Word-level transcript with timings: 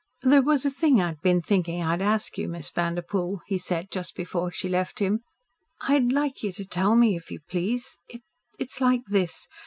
"There 0.23 0.41
was 0.41 0.65
a 0.65 0.71
thing 0.71 0.99
I've 0.99 1.21
been 1.21 1.43
thinking 1.43 1.83
I'd 1.83 2.01
ask 2.01 2.35
you, 2.35 2.47
Miss 2.47 2.71
Vanderpoel," 2.71 3.41
he 3.45 3.59
said 3.59 3.91
just 3.91 4.15
before 4.15 4.49
she 4.49 4.67
left 4.67 4.97
him. 4.97 5.19
"I'd 5.81 6.11
like 6.11 6.41
you 6.41 6.51
to 6.53 6.65
tell 6.65 6.95
me, 6.95 7.15
if 7.15 7.29
you 7.29 7.39
please. 7.47 7.99
It's 8.57 8.81
like 8.81 9.03
this. 9.05 9.45